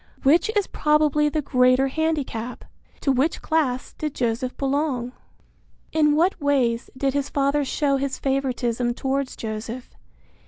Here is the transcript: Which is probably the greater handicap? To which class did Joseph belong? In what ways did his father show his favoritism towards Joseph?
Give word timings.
Which 0.23 0.49
is 0.55 0.65
probably 0.65 1.29
the 1.29 1.43
greater 1.43 1.87
handicap? 1.89 2.65
To 3.01 3.11
which 3.11 3.43
class 3.43 3.93
did 3.93 4.15
Joseph 4.15 4.57
belong? 4.57 5.11
In 5.91 6.15
what 6.15 6.41
ways 6.41 6.89
did 6.97 7.13
his 7.13 7.29
father 7.29 7.63
show 7.63 7.97
his 7.97 8.17
favoritism 8.17 8.95
towards 8.95 9.35
Joseph? 9.35 9.91